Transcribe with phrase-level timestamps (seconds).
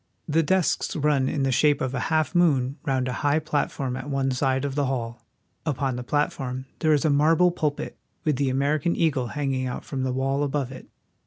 [0.27, 4.09] The desks run in the shape of a half moon round a high platform at
[4.09, 5.23] one side of the hall.
[5.63, 7.91] Upon the platform there is a marble pulpit.
[7.91, 8.25] The Hall of the House of Representatives.
[8.25, 10.87] with the, American eagle hanging out from the wall above it.